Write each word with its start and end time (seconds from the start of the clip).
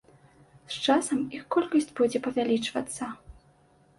З 0.75 0.79
часам 0.93 1.19
іх 1.39 1.43
колькасць 1.57 1.91
будзе 1.99 2.21
павялічвацца. 2.27 3.11